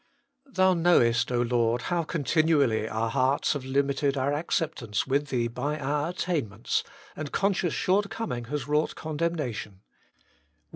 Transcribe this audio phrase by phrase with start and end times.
[0.47, 6.09] Thou knowest, Lord, how continually our hearts have limited our acceptance with Thee by our
[6.09, 6.83] attainments,
[7.15, 9.81] and conscious short coming has wrought condemnation.